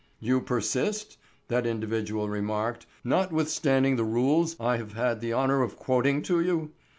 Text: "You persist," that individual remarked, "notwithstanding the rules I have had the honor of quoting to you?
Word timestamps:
"You 0.19 0.41
persist," 0.41 1.19
that 1.47 1.67
individual 1.67 2.27
remarked, 2.27 2.87
"notwithstanding 3.03 3.97
the 3.97 4.03
rules 4.03 4.55
I 4.59 4.77
have 4.77 4.93
had 4.93 5.21
the 5.21 5.31
honor 5.33 5.61
of 5.61 5.77
quoting 5.77 6.23
to 6.23 6.39
you? 6.41 6.71